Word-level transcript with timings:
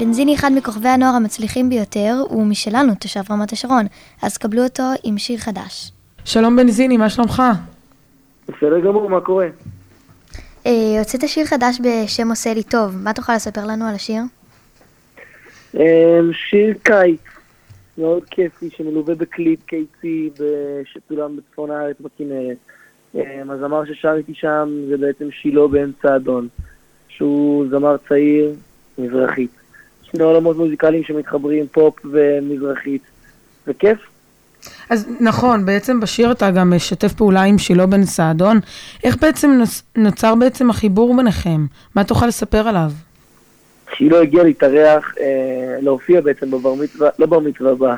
בנזיני 0.00 0.34
אחד 0.34 0.50
מכוכבי 0.56 0.88
הנוער 0.88 1.14
המצליחים 1.14 1.70
ביותר, 1.70 2.14
הוא 2.28 2.46
משלנו, 2.46 2.92
תושב 3.00 3.20
רמת 3.30 3.52
השרון, 3.52 3.86
אז 4.22 4.38
קבלו 4.38 4.64
אותו 4.64 4.82
עם 5.04 5.18
שיר 5.18 5.38
חדש. 5.38 5.92
שלום 6.24 6.56
בנזיני, 6.56 6.96
מה 6.96 7.10
שלומך? 7.10 7.42
בסדר 8.48 8.80
גמור, 8.80 9.10
מה 9.10 9.20
קורה? 9.20 9.48
אה, 10.66 10.98
הוצאת 10.98 11.28
שיר 11.28 11.46
חדש 11.46 11.78
בשם 11.80 12.28
עושה 12.30 12.54
לי 12.54 12.62
טוב, 12.62 12.96
מה 12.96 13.12
תוכל 13.12 13.34
לספר 13.34 13.66
לנו 13.66 13.84
על 13.84 13.94
השיר? 13.94 14.22
אה, 15.76 16.20
שיר 16.32 16.74
קיץ, 16.82 17.20
מאוד 17.98 18.24
כיפי, 18.30 18.70
שמלווה 18.76 19.14
בקליפ 19.14 19.60
קיצי 19.66 20.30
שצולם 20.84 21.36
בצפון 21.36 21.70
הארץ 21.70 21.96
בכנרת. 22.00 22.56
אה, 23.16 23.42
הזמר 23.48 23.84
ששר 23.84 24.14
איתי 24.16 24.34
שם 24.34 24.68
זה 24.88 24.96
בעצם 24.96 25.30
שילה 25.30 25.66
באמצע 25.68 26.16
אדון, 26.16 26.48
שהוא 27.08 27.66
זמר 27.70 27.96
צעיר, 28.08 28.52
מזרחית. 28.98 29.59
שני 30.12 30.22
עולמות 30.22 30.56
מוזיקליים 30.56 31.04
שמתחברים, 31.04 31.66
פופ 31.72 31.94
ומזרחית, 32.04 33.02
וכיף. 33.66 33.98
אז 34.90 35.08
נכון, 35.20 35.66
בעצם 35.66 36.00
בשיר 36.00 36.32
אתה 36.32 36.50
גם 36.50 36.70
משתף 36.70 37.12
פעולה 37.12 37.42
עם 37.42 37.58
שילה 37.58 37.86
בן 37.86 38.04
סעדון. 38.04 38.60
איך 39.04 39.16
בעצם 39.20 39.60
נוצר 39.96 40.34
בעצם 40.34 40.70
החיבור 40.70 41.16
ביניכם? 41.16 41.66
מה 41.94 42.04
תוכל 42.04 42.26
לספר 42.26 42.68
עליו? 42.68 42.90
שילה 43.96 44.20
הגיע 44.20 44.42
להתארח, 44.42 45.14
אה, 45.20 45.76
להופיע 45.80 46.20
בעצם 46.20 46.50
בבר 46.50 46.74
מצווה, 46.74 47.08
לא 47.18 47.26
בר 47.26 47.38
מצווה, 47.38 47.94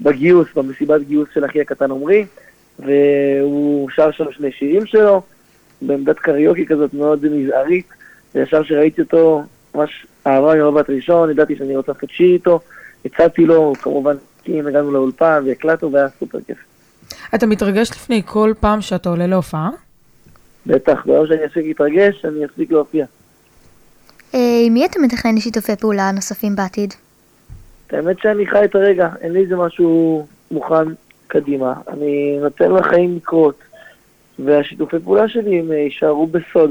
בגיוס, 0.00 0.48
במסיבת 0.56 1.00
גיוס 1.00 1.28
של 1.34 1.44
אחי 1.44 1.60
הקטן 1.60 1.90
עמרי, 1.90 2.26
והוא 2.78 3.90
שר 3.90 4.10
שם 4.10 4.24
שני 4.30 4.52
שירים 4.52 4.86
שלו, 4.86 5.22
בעמדת 5.82 6.18
קריוקי 6.18 6.66
כזאת 6.66 6.94
מאוד 6.94 7.26
מזערית, 7.28 7.86
וישר 8.34 8.62
שראיתי 8.62 9.00
אותו, 9.02 9.42
ממש 9.74 10.06
אהבה 10.26 10.54
ממבט 10.54 10.90
ראשון, 10.90 11.30
ידעתי 11.30 11.56
שאני 11.56 11.76
רוצה 11.76 11.92
לעשות 11.92 12.10
שיר 12.10 12.32
איתו, 12.32 12.60
הצעתי 13.04 13.46
לו, 13.46 13.72
כמובן, 13.82 14.16
כי 14.44 14.60
הגענו 14.60 14.90
לאולפן 14.90 15.42
והקלטנו 15.46 15.92
והיה 15.92 16.08
סופר 16.18 16.38
כיף. 16.46 16.58
אתה 17.34 17.46
מתרגש 17.46 17.90
לפני 17.90 18.22
כל 18.26 18.52
פעם 18.60 18.80
שאתה 18.80 19.08
עולה 19.08 19.26
להופעה? 19.26 19.70
בטח, 20.66 21.06
ביום 21.06 21.26
שאני 21.26 21.44
אפסיק 21.44 21.66
להתרגש, 21.66 22.24
אני 22.24 22.44
אפסיק 22.44 22.70
להופיע. 22.70 23.06
אה, 24.34 24.60
עם 24.66 24.74
מי 24.74 24.86
אתה 24.86 24.98
מתכנן 25.00 25.34
לשיתופי 25.34 25.76
פעולה 25.76 26.10
נוספים 26.10 26.56
בעתיד? 26.56 26.94
האמת 27.90 28.18
שאני 28.18 28.46
חי 28.46 28.64
את 28.64 28.74
הרגע, 28.74 29.08
אין 29.20 29.32
לי 29.32 29.40
איזה 29.40 29.56
משהו 29.56 30.26
מוכן 30.50 30.84
קדימה. 31.26 31.74
אני 31.88 32.38
נותן 32.42 32.70
לחיים 32.72 33.16
לקרות, 33.16 33.58
והשיתופי 34.38 34.96
פעולה 35.04 35.28
שלי 35.28 35.58
הם 35.58 35.72
יישארו 35.72 36.26
בסוד. 36.26 36.70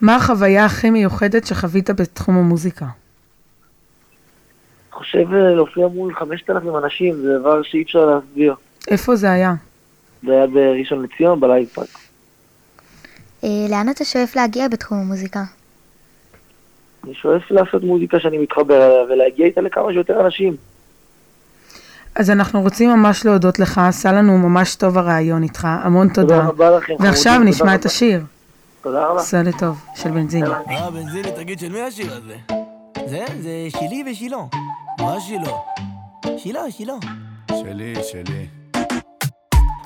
מה 0.00 0.16
החוויה 0.16 0.64
הכי 0.64 0.90
מיוחדת 0.90 1.46
שחווית 1.46 1.90
בתחום 1.90 2.36
המוזיקה? 2.36 2.84
אני 2.84 2.92
חושב 4.92 5.34
אה, 5.34 5.54
להופיע 5.54 5.88
מול 5.88 6.14
5,000 6.14 6.76
אנשים, 6.76 7.14
זה 7.14 7.38
דבר 7.38 7.62
שאי 7.62 7.82
אפשר 7.82 8.06
להסביר. 8.06 8.54
איפה 8.88 9.16
זה 9.16 9.30
היה? 9.30 9.54
זה 10.26 10.32
היה 10.32 10.46
בראשון 10.46 11.02
לציון, 11.02 11.40
בלייב 11.40 11.68
פארק. 11.68 11.88
אה, 13.44 13.66
לאן 13.70 13.88
אתה 13.88 14.04
שואף 14.04 14.36
להגיע 14.36 14.68
בתחום 14.68 14.98
המוזיקה? 14.98 15.44
אני 17.04 17.14
שואף 17.14 17.50
לעשות 17.50 17.82
מוזיקה 17.82 18.20
שאני 18.20 18.38
מתחבר 18.38 18.74
אליה 18.74 19.02
ולהגיע 19.02 19.46
איתה 19.46 19.60
לכמה 19.60 19.92
שיותר 19.92 20.26
אנשים. 20.26 20.56
אז 22.14 22.30
אנחנו 22.30 22.60
רוצים 22.60 22.90
ממש 22.90 23.26
להודות 23.26 23.58
לך, 23.58 23.78
עשה 23.78 24.12
לנו 24.12 24.38
ממש 24.38 24.74
טוב 24.76 24.98
הרעיון 24.98 25.42
איתך, 25.42 25.68
המון 25.70 26.08
תודה. 26.08 26.36
תודה 26.36 26.48
רבה 26.48 26.70
לכם. 26.70 26.94
ועכשיו 27.00 27.40
נשמע 27.44 27.74
את. 27.74 27.86
השיר. 27.86 28.20
תודה 28.88 29.06
רבה. 29.06 29.20
עשה 29.20 29.42
לטוב, 29.42 29.84
של 29.94 30.10
בנזיני. 30.10 30.48
אה, 30.70 30.90
בנזיני, 30.90 31.32
תגיד, 31.32 31.58
של 31.58 31.72
מי 31.72 31.80
השיר 31.80 32.12
הזה? 32.12 32.36
זה? 33.06 33.24
זה 33.40 33.66
שלי 33.68 34.04
ושילו. 34.10 34.48
מה 35.00 35.20
שילו? 35.20 35.64
שילה, 36.36 36.60
שילה. 36.70 36.94
שלי, 37.50 37.94
שלי. 38.02 38.46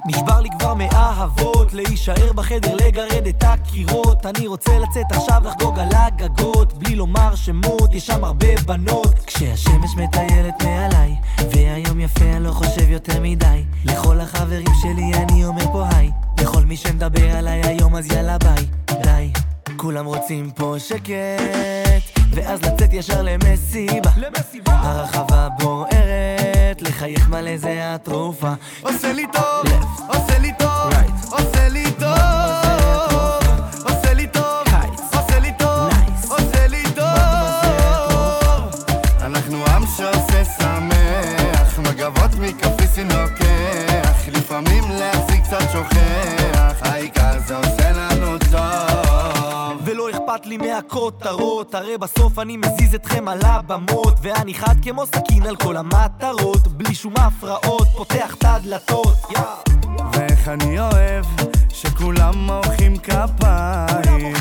נשבר 0.07 0.41
לי 0.41 0.49
כבר 0.59 0.75
מאהבות, 0.75 1.75
להישאר 1.75 2.33
בחדר, 2.33 2.75
לגרד 2.75 3.27
את 3.29 3.43
הקירות. 3.43 4.27
אני 4.27 4.47
רוצה 4.47 4.79
לצאת 4.79 5.07
עכשיו 5.11 5.43
לחגוג 5.45 5.79
על 5.79 5.89
הגגות, 5.93 6.73
בלי 6.73 6.95
לומר 6.95 7.35
שמות, 7.35 7.95
יש 7.95 8.07
שם 8.07 8.25
הרבה 8.25 8.57
בנות. 8.67 9.19
כשהשמש 9.27 9.97
מטיילת 9.97 10.63
מעליי, 10.63 11.15
והיום 11.39 12.01
יפה, 12.01 12.25
אני 12.25 12.45
לא 12.45 12.51
חושב 12.51 12.91
יותר 12.91 13.21
מדי. 13.21 13.65
לכל 13.85 14.21
החברים 14.21 14.75
שלי 14.83 15.13
אני 15.15 15.45
אומר 15.45 15.73
פה 15.73 15.85
היי, 15.91 16.11
לכל 16.43 16.65
מי 16.65 16.77
שמדבר 16.77 17.37
עליי 17.37 17.61
היום 17.65 17.97
אז 17.97 18.07
יאללה 18.13 18.39
ביי, 18.39 18.67
די. 19.03 19.33
כולם 19.77 20.07
רוצים 20.07 20.51
פה 20.51 20.75
שקט, 20.79 22.21
ואז 22.31 22.63
לצאת 22.63 22.93
ישר 22.93 23.23
למסיבה. 23.23 24.11
למסיבה. 24.17 24.73
הרחבה 24.73 25.49
בוערת, 25.59 26.83
לחייך 26.83 27.29
מלא 27.29 27.57
זה 27.57 27.95
התרופה. 27.95 28.53
עושה 28.83 29.13
לי 29.13 29.27
טוב, 29.33 29.65
Left. 29.65 30.03
עושה 30.09 30.39
לי 30.39 30.53
טוב, 30.59 30.93
Right. 30.93 31.33
עושה 31.33 31.69
לי 31.69 31.91
טוב, 31.99 32.13
מקפריסין 42.43 43.09
לוקח, 43.09 44.29
לפעמים 44.29 44.85
להחזיק 44.91 45.45
קצת 45.45 45.71
שוכח, 45.73 46.12
אכפת 50.43 50.51
לי 50.51 50.57
מהכותרות, 50.57 51.75
הרי 51.75 51.99
בסוף 51.99 52.39
אני 52.39 52.57
מזיז 52.57 52.95
אתכם 52.95 53.29
על 53.29 53.39
הבמות, 53.43 54.15
ואני 54.23 54.55
חד 54.55 54.75
כמו 54.83 55.07
סכין 55.07 55.43
על 55.43 55.57
כל 55.57 55.77
המטרות, 55.77 56.67
בלי 56.67 56.95
שום 56.95 57.15
הפרעות, 57.17 57.89
פותח 57.97 58.35
את 58.35 58.45
הדלתות. 58.45 59.17
ואיך 60.13 60.49
אני 60.49 60.81
אוהב 60.81 61.25
שכולם 61.69 62.35
מוחאים 62.35 62.97
כפיים. 62.97 64.35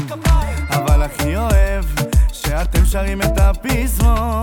אבל 0.69 1.03
הכי 1.03 1.35
אוהב 1.35 1.85
שאתם 2.31 2.85
שרים 2.85 3.21
את 3.21 3.37
הפזמון. 3.37 4.35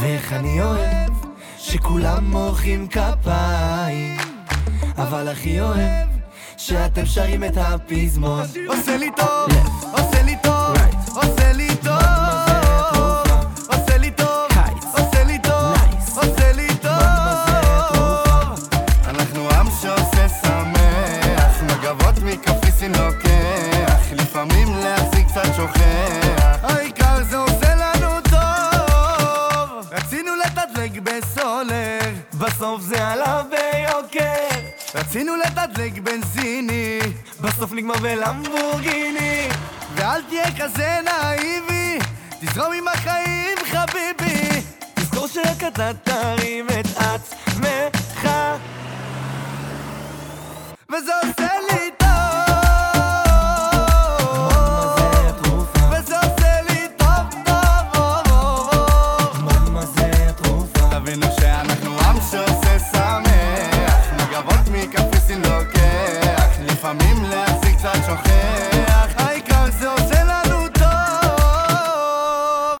ואיך 0.00 0.32
אני 0.32 0.62
אוהב 0.62 1.12
שכולם 1.58 2.30
מוחאים 2.30 2.88
כפיים, 2.88 4.16
אבל 4.98 5.28
הכי 5.28 5.60
אוהב 5.60 6.15
שאתם 6.56 7.06
שרים 7.06 7.44
את 7.44 7.56
הפזמון. 7.56 8.44
עושה 8.68 8.96
לי 8.96 9.10
טוב. 9.16 9.48
עושה 9.92 10.22
לי 10.22 10.36
טוב. 10.42 10.76
עושה 11.14 11.52
לי 11.52 11.68
טוב 11.82 12.06
לוקח 22.88 24.12
לפעמים 24.12 24.68
קצת 25.28 25.54
שוכח. 25.56 26.58
העיקר 26.62 27.22
זה 27.30 27.36
עושה 27.36 27.74
לנו 27.74 28.20
רצינו 29.92 30.32
לתדלק 30.36 30.90
בסולר 31.02 31.98
בסוף 32.34 32.82
זה 32.82 33.08
עלה 33.08 33.42
ביוקר, 33.50 34.65
רצינו 34.96 35.32
לתדלק 35.36 35.92
בנזיני 35.98 36.98
בסוף 37.40 37.72
נגמר 37.72 37.94
בלמבורגיני. 37.94 39.48
ואל 39.94 40.22
תהיה 40.22 40.46
כזה 40.58 40.98
נאיבי 41.04 41.98
תזרום 42.40 42.72
עם 42.72 42.88
החיים 42.88 43.58
חביבי 43.64 44.62
תזכור 44.94 45.28
שרק 45.28 45.62
אתה 45.68 45.90
תרים 46.04 46.66
את 46.80 46.86
עצמך. 46.96 48.28
וזה 50.92 51.12
עושה 51.22 51.45
לפעמים 66.86 67.24
להשיג 67.30 67.76
קצת 67.76 67.98
שוכב 68.06 68.75